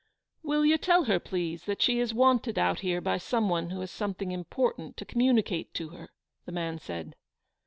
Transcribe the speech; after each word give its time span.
"Will 0.41 0.65
you 0.65 0.79
tell 0.79 1.03
her, 1.03 1.19
please, 1.19 1.65
that 1.65 1.79
she 1.79 1.99
is 1.99 2.11
wanted 2.11 2.57
out 2.57 2.79
here 2.79 3.01
by 3.01 3.19
some 3.19 3.49
one 3.49 3.69
who 3.69 3.81
has 3.81 3.91
something 3.91 4.31
im 4.31 4.45
portant 4.45 4.97
to 4.97 5.05
communicate 5.05 5.75
to 5.75 5.89
her," 5.89 6.09
the 6.47 6.51
man 6.51 6.79
said. 6.79 7.13